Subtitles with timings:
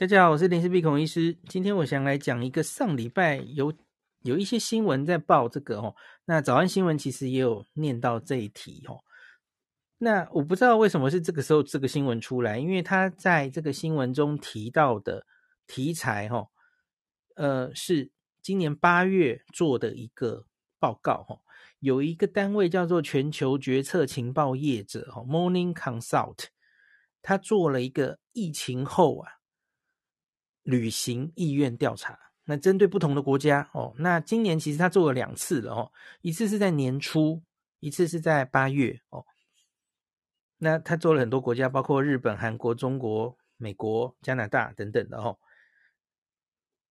[0.00, 1.36] 大家好，我是林氏鼻孔医师。
[1.46, 3.70] 今天我想来讲一个上礼拜有
[4.22, 5.94] 有一些新闻在报这个哦。
[6.24, 9.00] 那早安新闻其实也有念到这一题哦。
[9.98, 15.26] 那我不知道为什么是这个时候这个新闻出来，因为他在这个新闻中提到的
[15.66, 16.48] 题材哦，
[17.36, 20.46] 呃，是今年八月做的一个
[20.78, 21.40] 报告哦。
[21.80, 26.46] 有一个单位叫做全球决策情报业者哦，Morning Consult，
[27.20, 29.32] 他做了一个疫情后啊。
[30.62, 37.42] 旅行意愿调查，那针对不同的国家哦，那今年其实他做了两次了哦，一次是在年初，
[37.78, 39.24] 一次是在八月哦。
[40.58, 45.38] 那他做了很多国家，包括日本、韩国、中国、美国、加拿大等等的哦。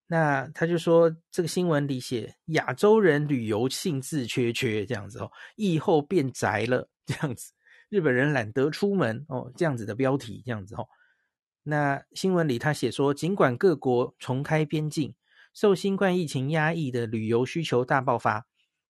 [0.07, 7.53] 那他就说这个新闻里写亚洲人旅游兴致缺缺这样子哦，疫后变宅了这样子，
[7.89, 10.87] 日本人懒得出门哦，这样子的标题这样子哦。
[11.69, 15.13] 那新闻里他写说，尽管各国重开边境，
[15.53, 18.47] 受新冠疫情压抑的旅游需求大爆发，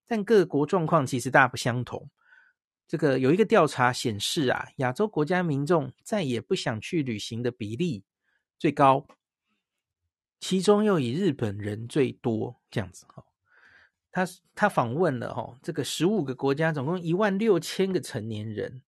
[0.08, 2.10] 但各国状况其实大不相同。
[2.88, 8.04] 这个有一个调查显示啊，亚洲国家民众再也不想去旅行的比例
[8.58, 9.06] 最高，
[10.40, 12.60] 其中又以日本人最多。
[12.72, 13.26] 这样子哈，
[14.10, 18.82] 他他访问了哈这个十五个国家，总共一万六千个成年人。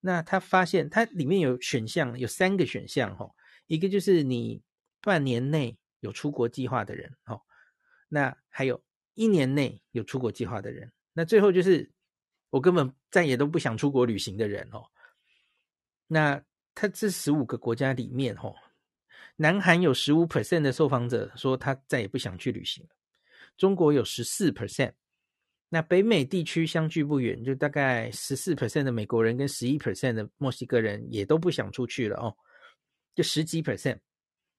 [0.00, 3.30] 那他发现，它里面有选项，有三个选项哈，
[3.66, 4.62] 一个就是你
[5.02, 7.40] 半年内有出国计划的人哈，
[8.08, 8.82] 那还有
[9.14, 11.92] 一年内有出国计划的人，那最后就是
[12.48, 14.84] 我根本再也都不想出国旅行的人哦。
[16.06, 16.42] 那
[16.74, 18.54] 他这十五个国家里面哈，
[19.36, 22.90] 南韩有十五 percent 的受访者说他再也不想去旅行了，
[23.58, 24.94] 中国有十四 percent。
[25.72, 32.36] 那北美地区相距不远，就大概十四 percent 的美国人跟十一 percent 的墨西哥人也都不想出去了哦，
[33.14, 34.00] 就十几 percent。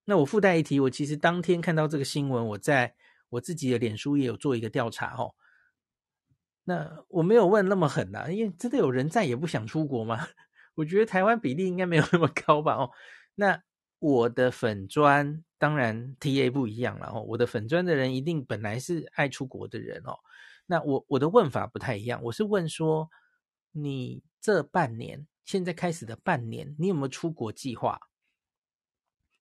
[0.05, 2.95] 那我附带一提，我其实当天看到这个新闻，我在
[3.27, 5.35] 我自己的脸书也有做一个调查哦。
[6.63, 10.25] 那我没有问那么狠呐，因为真的有人再也不想出国吗？
[10.75, 12.89] 我觉得台湾比例应该没有那么高吧哦。
[13.35, 13.61] 那
[13.99, 20.17] 我的粉专当然 TA 不一样了哦，我的粉专的人一定本来是爱出国的人哦。
[20.71, 23.09] 那我我的问法不太一样，我是问说，
[23.73, 27.99] 你这半年现在开始的半年，你有没有出国计划？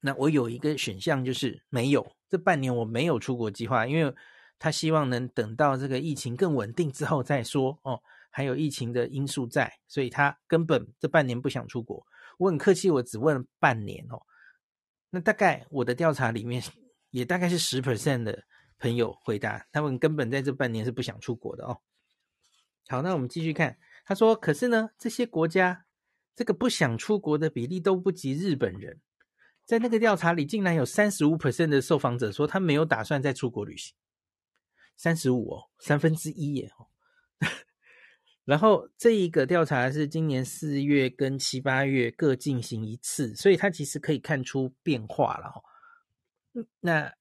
[0.01, 4.13] 那我有一个选项就是没有，这半年我没有出国计划，因为
[4.59, 8.03] 他希望能等到这个疫情更稳定之后再说哦，
[8.33, 12.05] 还有疫情的因素在，所以他根本这半年不想出国。
[12.39, 14.21] 我很客气，我只问半年哦。
[15.11, 16.61] 那大概我的调查里面
[17.11, 18.43] 也大概是十 percent 的。
[18.81, 21.81] 朋友回答，他们根本在这半年是不想出国的哦。
[22.89, 23.79] 好，那我们继续看。
[24.05, 25.85] 他说：“可是呢，这些国家
[26.35, 29.01] 这个不想出国的比例都不及日本人。
[29.65, 33.95] 在那个调查里，竟然有三十五 percent 的受访者说他没有打算再出国旅行。
[34.97, 36.89] 三十五哦，三分之一耶哦。
[38.45, 46.65] 然后这一个调查是今年四月跟七八月各进行一次，所以它其实可以看出变化了哦。
[46.81, 47.15] 那。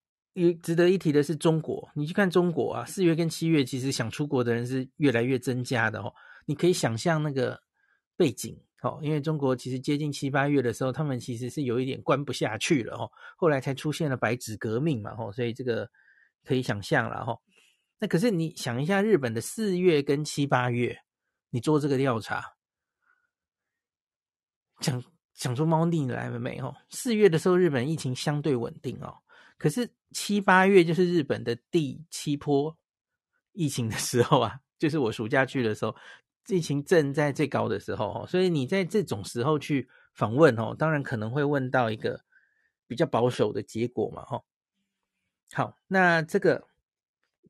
[0.56, 6.14] 值得一提的是中国，你去看中国啊，四月跟七月其实想出国的人是越来越增加的哦。
[6.46, 7.60] 你可以想象那个
[8.18, 15.90] 背景哦，因为中国其实接近七八月的时候，他们其实是有一点关不下去了哦，后来才出现了白纸革命嘛，哦，所以这个
[16.46, 17.38] 可以想象了哈。
[18.00, 20.98] 那可是你想一下，日本的四月跟七八月，
[21.50, 22.44] 你做这个调查，
[24.80, 25.04] 讲
[25.34, 26.74] 讲出猫腻来了没有？
[26.90, 29.14] 四月的时候，日本疫情相对稳定哦。
[29.58, 32.78] 可是七八月就是日本的第七波
[33.54, 35.96] 疫情的时候啊，就是我暑假去的时候，
[36.48, 38.28] 疫情正在最高的时候哦。
[38.28, 42.22] 所以你在这种时候去访问哦，当然可能会问到一个
[42.88, 44.44] 比较保守的结果嘛，哦。
[45.52, 46.68] 好，那这个。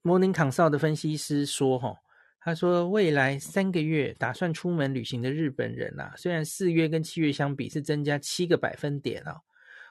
[0.02, 1.94] Morning Consult 的分析师说：“哈，
[2.40, 9.42] 他说未来三个月打算出门旅行的日本人啊，虽然四月跟七月相比是增加七个百分点啊，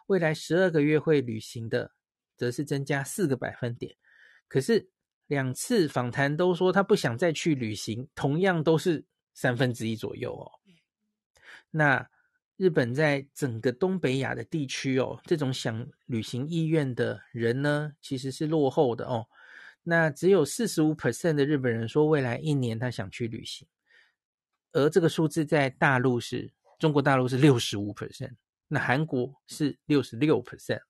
[0.06, 1.92] 未来十二个月会旅行的
[2.38, 3.94] 则是增加四个百分点。
[4.48, 4.88] 可是
[5.26, 9.04] 两次访谈都说他不想再去旅行，同样都是
[9.34, 10.50] 三分之一左右哦。
[11.70, 12.08] 那
[12.56, 19.26] 日本在整个东北亚的地区哦，这种想旅行意愿的人呢，其实是落后的哦。”
[19.84, 23.66] 那只有四十五 percent 的日本人说未来一年他想去旅行，
[24.72, 28.34] 而这个数字在大陆是中国大陆是六十五 percent，
[28.66, 30.82] 那韩国是六十六 percent，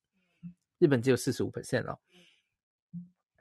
[0.79, 1.99] 日本只有四十五 percent 哦。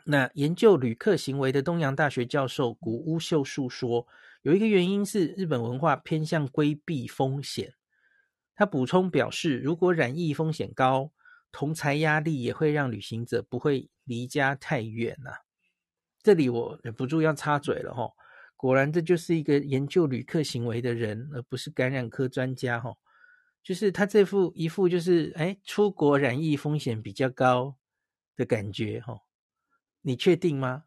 [0.06, 4.08] 那研究旅客行为的东洋大学教授谷屋秀树说，
[4.42, 7.74] 有一个原因是日本文化偏向规避风险。
[8.56, 11.12] 他补充表示，如果染疫风险高，
[11.52, 15.38] 同财压力也会让旅行者不会离家太远呐、啊。
[16.24, 18.10] 这里我忍不住要插嘴了哈，
[18.56, 22.96] 果然这就是一个研究旅客行为的人，而不是感染科专家哈。
[23.68, 27.76] 就是他这副一副就是哎，出国染疫风险比较高
[28.38, 29.20] 的感觉哈。
[30.04, 30.86] 你确定吗？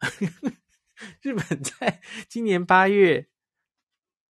[1.21, 3.29] 日本在今年八月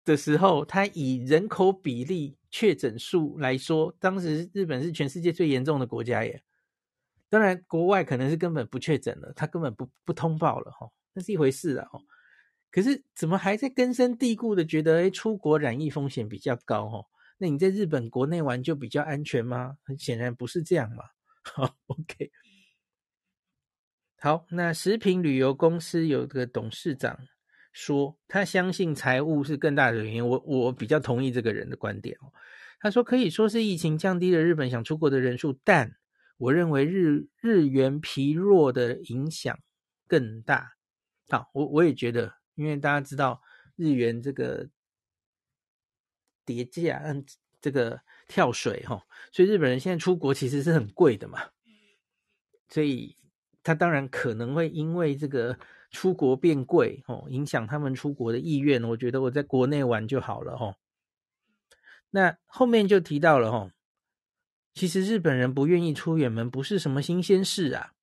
[0.05, 6.43] 的时候，他以人口比例确诊数来说，当时日本是全世界最严重的国家耶。
[7.29, 10.91] 当然，国外可能是根本不确诊了，他根本不不通报了哈。
[11.13, 11.89] 那是一回事啊，
[12.73, 17.07] 可是怎么还在根深蒂固的觉得，哎，出国染疫风险比较高哦？
[17.43, 19.79] 那你在日本国内玩就比较安全吗？
[19.83, 21.05] 很显然不是这样嘛。
[21.43, 22.31] 好，OK，
[24.19, 27.19] 好，那食品旅游公司有个董事长
[27.73, 30.29] 说，他相信财务是更大的原因。
[30.29, 32.31] 我我比较同意这个人的观点哦。
[32.79, 35.97] 他说可以说是疫情降低了日本想出国的人数，但
[36.37, 39.59] 我认为日日元疲弱的影响
[40.07, 40.75] 更大。
[41.31, 43.41] 好，我我也觉得，因为大家知道
[43.77, 44.69] 日元这个
[46.45, 47.25] 跌价，嗯，
[47.61, 51.41] 这个跳水哈，所以日本人现在出国其实是很贵的嘛，
[52.69, 53.17] 所以
[53.63, 55.59] 他当然可能会因为这个
[55.91, 58.83] 出国变贵哦，影响他们出国的意愿。
[58.85, 60.77] 我觉得我在国内玩就好了哈。
[62.11, 63.73] 那后面就提到了哈，
[64.75, 67.95] 其实日本人不愿意出远门不是什么新鲜事啊。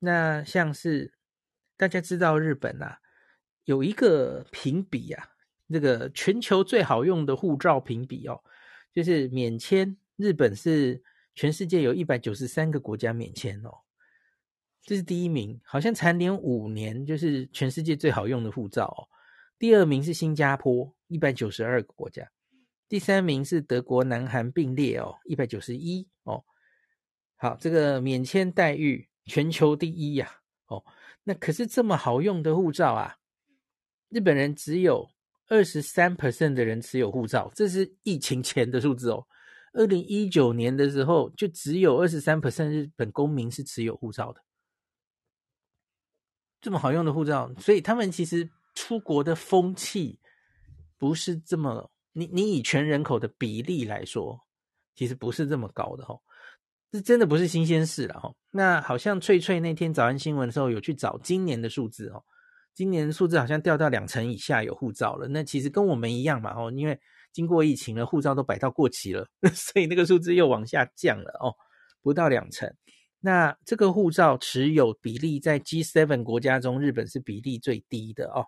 [0.00, 1.14] 那像是。
[1.76, 3.00] 大家知道日本啊，
[3.64, 5.30] 有一个评比啊，
[5.72, 8.42] 这个全球最好用的护照评比哦，
[8.92, 9.96] 就是免签。
[10.16, 11.02] 日本是
[11.34, 13.70] 全世界有一百九十三个国家免签哦，
[14.82, 19.08] 这是第一名，好像蝉联五年就是全世界最好用的护照哦。
[19.58, 22.30] 第二名是新加坡，一百九十二个国家。
[22.88, 26.44] 第三名是德国、南韩并列哦，一百九十一哦。
[27.36, 30.28] 好，这个免签待遇全球第一呀，
[30.66, 30.84] 哦。
[31.24, 33.16] 那可是这么好用的护照啊，
[34.08, 35.08] 日本人只有
[35.50, 39.26] 二十三 percent 的人持有护照，这是疫情前的数字哦。
[39.72, 44.40] 二零一九年的时候，就只有二十三 percent 日本公民是持有护照的。
[46.60, 50.20] 这么好用的护照，所以他们其实出国的风气
[50.96, 54.40] 不是这么，你你以全人口的比例来说，
[54.94, 56.20] 其实不是这么高的哦。
[56.92, 58.32] 这真的不是新鲜事了哈。
[58.50, 62.24] 那好像翠翠那天早安新闻的时候有去找今年的数字哦，
[62.74, 65.28] 今年数字好像掉到两成以下有护照了。
[65.28, 66.98] 那其实跟我们一样嘛哦，因为
[67.32, 71.54] 经过疫情了，护照都摆到过期了， 所以那个数字又往下降了哦，
[72.02, 72.72] 不到两成。
[73.20, 78.46] 那这个护照持有比例在 G7 国家中，日本是比例最低的哦。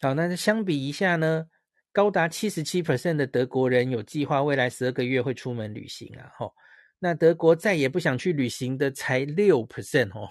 [0.00, 1.46] 好，那相比一下呢？
[1.92, 6.30] 高达七十七 percent 的德国人有计划未来十二个月会出门旅行啊！
[6.36, 6.52] 吼，
[6.98, 10.28] 那德国再也不想去旅行的才六 percent 哦，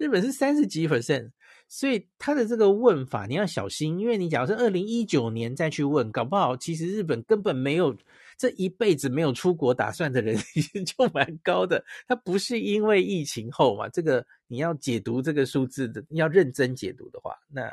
[0.00, 1.30] 日本是三十几 percent，
[1.68, 7.94] 所以他的这个问法你要小心，因为你假如是二零一九年再去问，搞不好其实日本根本没有
[8.38, 10.34] 这一辈子没有出国打算的人
[10.86, 17.70] 就蛮高的，他不是因为疫情后嘛，这个你要解读这个数字的，要认真解读的话，那。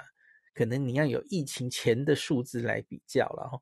[0.53, 3.61] 可能你要有疫情前的数字来比较了哈。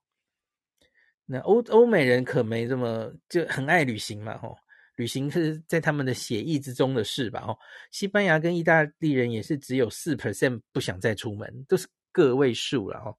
[1.25, 4.55] 那欧欧美人可没这么就很爱旅行嘛哈。
[4.96, 7.44] 旅行是在他们的协议之中的事吧？
[7.46, 7.58] 哦，
[7.92, 13.18] 西班牙跟意大利人也是只有四 percent 不想再出门，都是个位数了哦。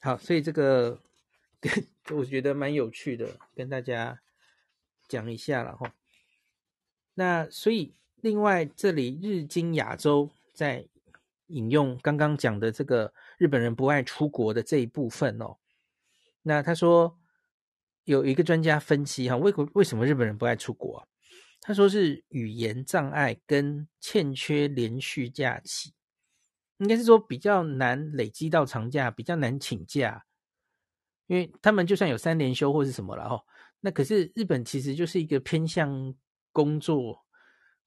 [0.00, 1.00] 好，所以这个
[2.10, 4.20] 我觉得蛮有趣的，跟大家
[5.08, 5.92] 讲一下了哈。
[7.14, 10.86] 那所以另外这里日经亚洲在
[11.48, 15.56] 引用刚刚讲的这个日本人不爱出国的这一部分哦。
[16.42, 17.18] 那他说。
[18.04, 21.06] 有一个专家分析哈，为为什么日本人不爱出国？
[21.60, 25.92] 他说是语言障碍跟欠缺连续假期，
[26.78, 30.24] 应该是说比较难累积到长假，比较难请假，
[31.28, 33.40] 因为他们就算有三连休或是什么了哈，
[33.78, 36.12] 那可是日本其实就是一个偏向
[36.50, 37.24] 工作，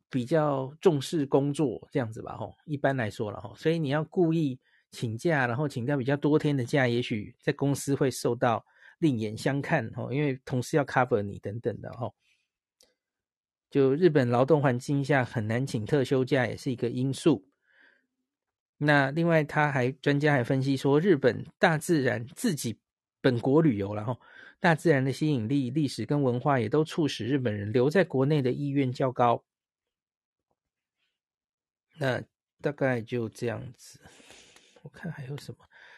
[0.10, 4.58] 比较重视工作这样子吧哈，一般来说了哈，所以你要故意
[4.92, 8.66] 请假，然后请假比较多天的假，也许在公司会受到。
[9.00, 12.14] 另眼相看哦，因为同事要 cover 你等等的哦。
[13.70, 17.46] 就日本劳动环境下很难请特休假，也是一个因素。
[18.78, 22.80] 那另外，他还专家还分析说，日本大自然自己
[23.20, 24.18] 本国旅游，然后
[24.62, 29.44] 大自然的吸引力、历史跟文化也都促使日本人留在国内的意愿较高。
[31.98, 32.24] 那
[32.62, 34.00] 大概就这样子。
[34.84, 35.58] 我看还有什么？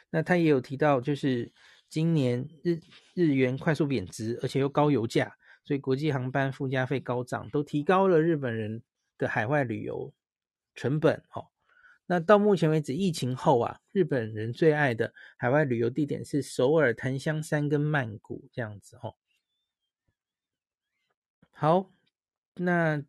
[0.10, 1.51] 那他也有提到，就是。
[1.89, 2.79] 今年日
[3.13, 8.84] 日元快速贬值，而且又高油价，所以国际航班附加费高涨，都提高了日本人
[9.17, 10.13] 的海外旅游
[10.75, 11.24] 成本。
[11.32, 11.48] 哦，
[12.06, 18.98] 那到目前为止，疫情后啊，日本人最爱的海外旅游地点是首尔、檀香山跟曼谷这样子。
[18.98, 19.15] 哦，
[21.51, 21.91] 好，
[22.56, 23.01] 那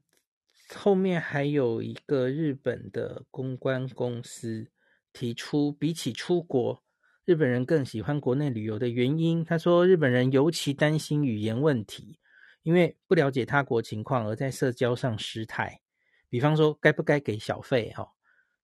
[0.74, 4.70] 后面还有一个日本的公关公司
[5.12, 6.84] 提出，比起出国。
[7.28, 12.18] 日本人更喜欢国内旅游的原因，他说，日本人尤其担心语言问题，
[12.62, 15.82] 因为不了解他国情况而在社交上失态。
[16.30, 17.92] 比方说，该不该给小费？
[17.98, 18.08] 哦，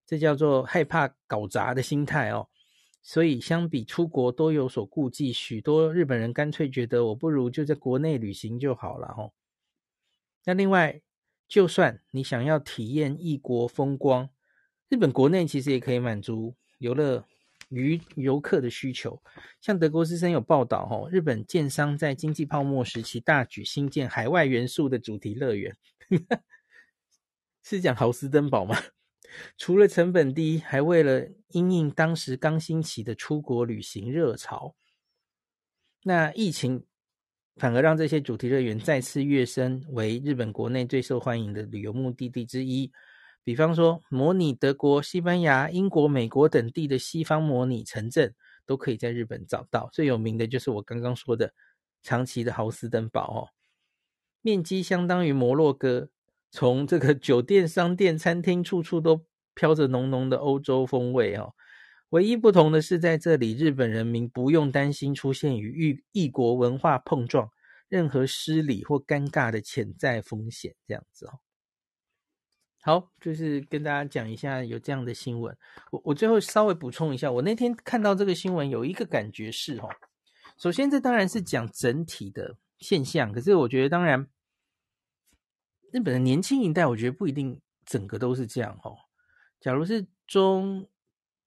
[0.06, 2.48] 这叫做害怕搞砸的心态哦。
[3.02, 9.34] 所以，相比出国都有所顾忌，许多日本人干脆觉得我不如就在国内旅行就好了哦。
[10.46, 11.02] 那另外，
[11.46, 14.30] 就算你想要体验异国风光，
[14.88, 17.26] 日本国内其实也可以满足游乐。
[17.74, 19.20] 于游客的需求，
[19.60, 25.76] 像德国之声有报道，吼，日本建商在经济泡沫时期大举兴建海外元素的主题乐园，
[27.62, 28.76] 是讲豪斯登堡吗？
[29.58, 34.76] 除了成本低，还为了因应当时刚兴起的出国旅行热潮，
[36.04, 36.84] 那疫情
[37.56, 42.92] 反而让这些主题乐园再次跃升为日本国内最受欢迎的旅游目的地之一。
[43.44, 48.34] 比方说，模拟德国、西班牙、英国、美国等地的西方模拟城镇，
[48.64, 49.90] 都可以在日本找到。
[49.92, 51.52] 最有名的就是我刚刚说的
[52.02, 53.48] 长崎的豪斯登堡哦，
[54.40, 56.08] 面积相当于摩洛哥，
[56.50, 61.52] 从这个酒店、商店、餐厅，处处都飘着浓浓的欧洲风味哦。
[62.10, 67.50] 唯一不同的是，在这里，日本人民不用担心出现与异国文化碰撞、
[67.88, 71.43] 任何失礼或尴尬的潜在风险，这样子哦。
[72.86, 75.56] 好，就是跟大家讲一下有这样的新闻。
[75.90, 79.88] 我我最后稍微补充一下，我那天看到这个新闻，有一个感觉是哦，
[80.58, 84.28] 首先这当然是讲整体的现象，可是我觉得当然
[85.92, 88.94] 日本的年轻一代，我觉得不一定整个都是这样哦。
[89.60, 90.86] 假如是中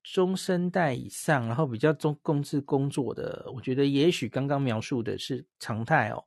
[0.02, 6.24] 中生代以上，然后比较中共治工作的，我觉得也许刚刚描述的是常态哦。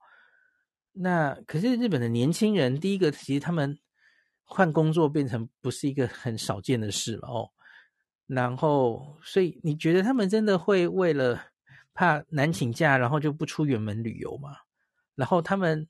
[0.94, 3.78] 那可是日本的年轻人，第一个其实他们。
[4.54, 7.50] 换工作变成不是一个很少见的事了哦，
[8.28, 11.42] 然后所以你觉得他们真的会为了
[11.94, 14.58] 怕难请假，然后就不出远门旅游吗？
[15.16, 15.88] 然后他们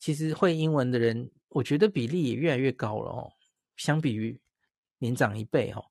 [0.00, 3.32] 其实会英文的人，我觉得比例也越来越高了哦，
[3.76, 4.36] 相比于
[4.98, 5.84] 年长一辈哦，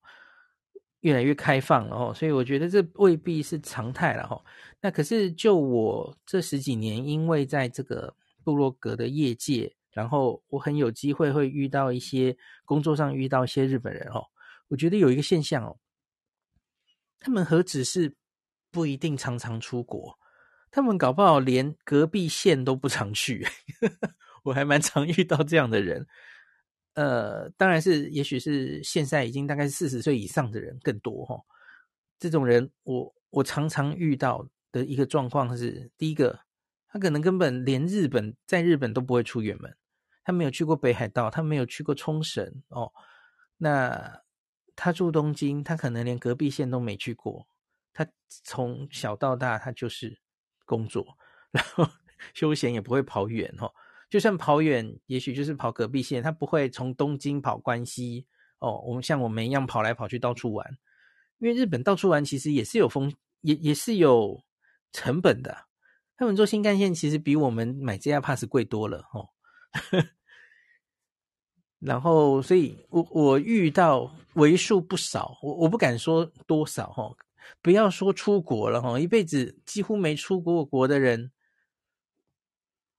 [0.99, 4.43] 越来越开放了哦，所以我觉得这未必是常态了哦。
[4.81, 8.13] 那可是就我这十几年，因为在这个
[8.43, 9.73] 部落格的业界。
[9.91, 14.25] 然后我很有机会会遇到一些工作上遇到一些日本人哦，
[14.69, 15.77] 我觉得有一个现象哦，
[17.19, 18.15] 他们何止是
[18.71, 20.17] 不一定常常出国，
[20.71, 23.45] 他们搞不好连隔壁县都不常去，
[24.43, 26.07] 我还蛮常遇到这样的人。
[26.93, 31.41] 呃，当然是，也许是现在已经大概四十岁以上的人更多哈。
[32.19, 36.39] 这种人我我常常遇到的一个状况是，第一个，
[36.87, 39.73] 他可能根本连日本在日本都不会出远门。
[40.23, 42.91] 他没有去过北海道，他没有去过冲绳哦。
[43.57, 44.21] 那
[44.75, 47.47] 他住东京，他可能连隔壁县都没去过。
[47.93, 50.19] 他从小到大，他就是
[50.65, 51.17] 工作，
[51.51, 51.87] 然后
[52.33, 53.71] 休闲也不会跑远哦。
[54.09, 58.25] 就算跑远，也许就是跑隔壁县，他不会从东京跑关西
[58.59, 58.81] 哦。
[58.85, 60.67] 我们像我们一样跑来跑去到处玩，
[61.39, 64.43] 因为日本到处玩其实也是有风，也也是有
[64.91, 65.65] 成本的。
[66.17, 69.29] 他们坐新干线其实比我们买 JR Pass 贵多了哦。
[71.79, 77.11] 然后，所以我我遇到为数不少，我我不敢说多少哈，
[77.59, 81.31] 不要说出国了哈，一辈子几乎没出过国的人，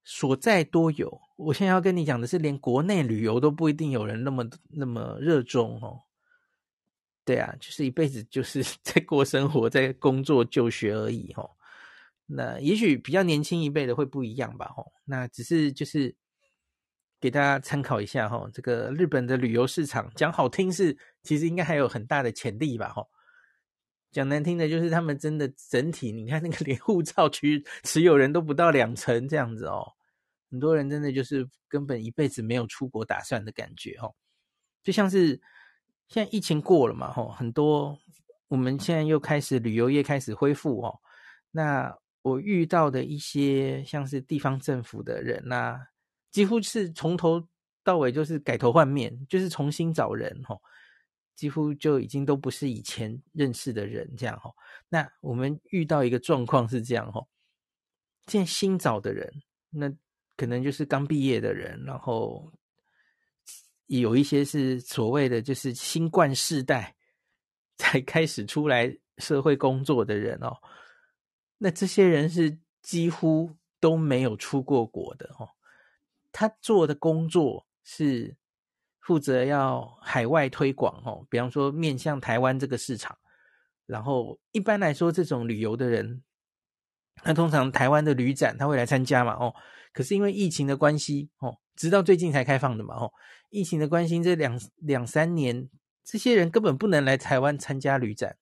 [0.03, 1.21] 所在多有。
[1.37, 6.03] 我现在要跟你讲的是，连国内旅游都不一定有人那么那么热衷哦。
[7.25, 11.49] 对啊，就是一辈子就是 在过生活，在工作就学而已哈。
[12.27, 14.85] 那也许比较年轻一辈的会不一样吧哈。
[15.05, 16.17] 那只是就是。
[17.23, 23.07] 给大家参考一下哈，这个日本的旅游市场讲好听是，其实应该还有很大的潜力吧哈。
[24.11, 29.87] 讲难听的，就是他们真的整体，你看那个连护照区 持有人都不到两成这样子哦，
[30.51, 34.13] 很多人真的就是根本一辈子没有出国打算的感觉哦。
[34.83, 35.41] 就像是
[36.09, 37.97] 现在疫情过了嘛哈，很多
[38.49, 40.99] 我们现在又开始旅游业开始恢复哦。
[41.53, 45.87] 那我遇到的一些像是地方政府的人呐。
[46.33, 47.47] 几乎是从头
[47.85, 50.57] 到尾就是改头换面，就是重新找人哈，
[51.37, 54.51] 几乎就已经都不是以前认识的人这样哈。
[54.89, 57.25] 那我们遇到一个状况是这样哈，
[58.27, 59.31] 现在新找的人，
[59.71, 59.93] 那
[60.37, 62.51] 可能就是刚毕业的人，然后
[63.87, 66.97] 有一些是所谓的就是新冠世代
[67.77, 70.57] 才开始出来社会工作的人哦。
[71.59, 75.49] 那这些人是几乎都没有出过国的哦。
[76.33, 78.37] 他做的工作是
[79.01, 83.19] 负责要海外推广哦，比方说面向台湾这个市场，
[83.85, 86.23] 然后一般来说这种旅游的人，
[87.23, 89.55] 那通常台湾的旅展他会来参加嘛哦，
[89.93, 93.13] 可是因为疫情的关系哦，直到最近才开放的嘛哦，
[93.51, 95.69] 疫情的关系这两两三年，
[96.03, 98.39] 这些人根本不能来台湾参加旅展，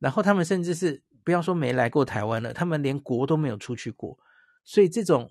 [0.00, 4.18] 然后他们甚至是不要说没来过台湾了，他们连国都没有出去过，
[4.64, 5.30] 所以这种。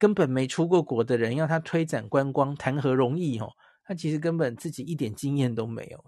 [0.00, 3.52] 根本没出过国的人，要他推展观光，谈何容易哦？
[3.84, 6.02] 他其实根本自己一点经验都没有。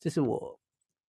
[0.00, 0.58] 这是我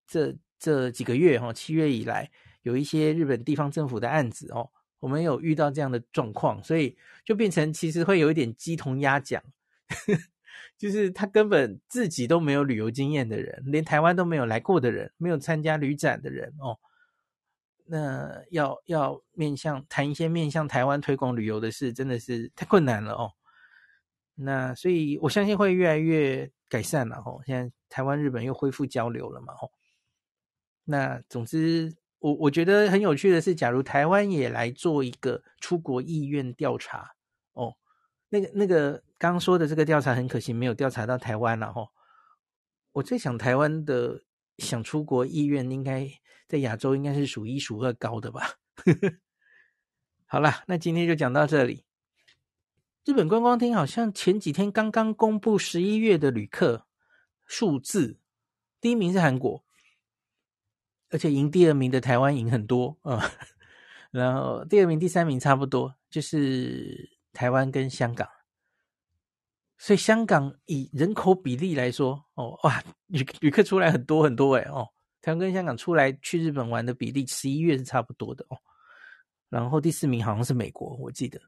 [0.06, 2.30] 这这几个月哈，七月以来
[2.62, 4.70] 有一些日本地方政府的案子哦，
[5.00, 9.42] 我们有遇到这样的状况，所以就变成其实会有一点鸡同鸭讲，
[10.78, 16.78] 就是他根本自己都没有旅游经验的人，连台湾都没有来过的人，没有参加旅展的人哦。
[17.90, 23.32] 那要要面向谈一些面向台湾推广旅游的事，真的是太困难了哦。
[24.34, 27.40] 那所以我相信会越来越改善了哦。
[27.46, 29.70] 现在台湾日本又恢复交流了嘛哦。
[30.84, 37.14] 那总之，我我觉得很有趣的是，假如台湾也来做一个出国意愿调查
[37.54, 37.74] 哦，
[38.28, 41.88] 那个那个刚说的这个调查很可惜没有调查到台湾了哦。
[42.92, 44.24] 我在想台湾的。
[44.58, 46.08] 想出国意愿应该
[46.46, 48.58] 在亚洲应该是数一数二高的吧？
[50.26, 51.84] 好啦，那今天就讲到这里。
[53.04, 56.86] 日本观光厅好像前几天刚刚公布十一月的旅客
[57.46, 58.18] 数字，
[58.80, 59.64] 第一名是韩国，
[61.08, 63.32] 而且赢第二名的台湾赢很多啊、
[64.12, 68.28] 然后第二名、第三名差不多，就是台湾跟香港。
[69.80, 74.84] 所以香港以人口比例来说，哦哇，旅旅客出来很多很多诶哦，
[75.22, 78.58] 台湾跟香港出来去日本玩的比例，十一月是差不多的哦。
[79.48, 81.40] 然后第四名好像是美国，我记得，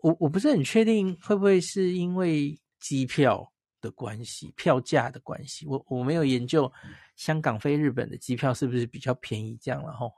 [0.00, 6.72] 我我不是很确定会不会是因为机票的关系，票价的关系，我我没有研究
[7.16, 10.12] 香港飞日本的机票是不是比较便宜这样了吼。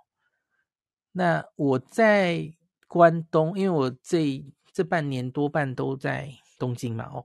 [1.13, 2.53] 那我在
[2.87, 6.31] 关东，因为我这这半年多半都在。
[6.63, 7.25] 东京嘛，哦，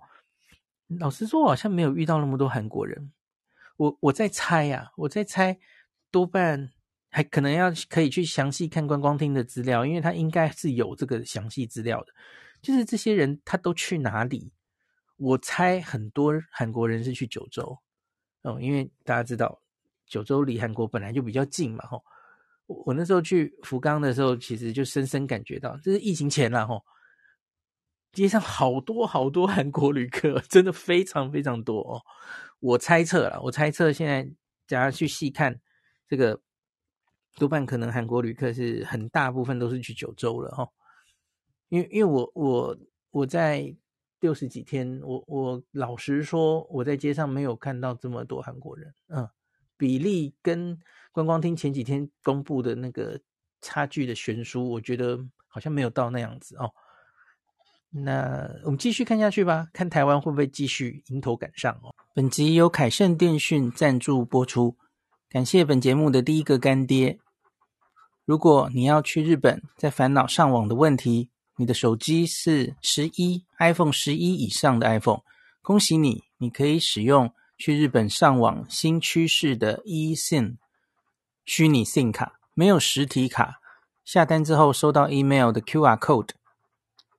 [1.00, 3.12] 老实说，我好像没有遇到那么多韩国人。
[3.78, 5.60] 我我在猜呀，我在猜，
[6.10, 6.72] 多半
[7.10, 12.08] 还可能要可以去详细看观光厅的资料，因为他应该是有这个详细资料的。
[12.64, 14.52] 就是这些人他都去哪里？
[15.18, 17.78] 我猜很多韩国人是去九州，
[18.42, 19.62] 哦，因为大家知道
[20.08, 22.04] 九州离韩国本来就比较近嘛，吼。
[22.66, 26.84] 我我那时候去福冈的时候，其实就深深感觉到，这是疫情前了，吼。
[28.18, 32.02] 街上好多好多韩国旅客，真的非常非常多哦。
[32.60, 34.28] 我猜测了，我猜测现在
[34.66, 35.62] 假如去细看
[36.08, 36.42] 这个，
[37.36, 40.68] 多半可能韩国旅客是很大部分都是去九州了哈。
[41.70, 42.78] 因为因为我我
[43.12, 43.76] 我在
[44.20, 49.30] 六十几天，我我老实说，我在街上没有看到这么多韩国人，嗯，
[49.78, 50.80] 比例跟
[51.12, 53.22] 观光厅前几天公布的那个
[53.62, 56.74] 差距的悬殊，我觉得好像没有到那样子哦。
[57.90, 61.96] 那我们继续看下去吧，看台湾会不会继续迎头赶上哦。
[62.14, 64.76] 本集由凯盛电讯赞助播出，
[65.30, 67.18] 感谢本节目的第一个干爹。
[68.26, 75.22] 如果你要去日本，在烦恼上网的问题，你的手机是十一 iPhone 十一以上的 iPhone，
[75.62, 80.58] 恭喜你，你可以使用去日本上网新趋势的 eSIM
[81.46, 83.62] 虚拟 SIM 卡，没有实体卡，
[84.04, 86.32] 下单之后收到 email 的 QR code。